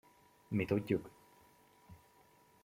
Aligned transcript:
Mi 0.51 0.65
tudjuk! 0.71 1.11